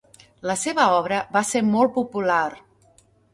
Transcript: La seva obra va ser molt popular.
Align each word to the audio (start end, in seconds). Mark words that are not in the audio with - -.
La 0.51 0.53
seva 0.61 0.85
obra 1.01 1.19
va 1.35 1.43
ser 1.51 1.61
molt 1.67 1.93
popular. 1.99 2.41